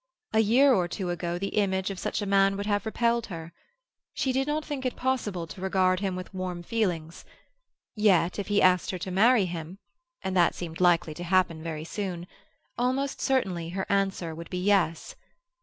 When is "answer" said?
13.89-14.33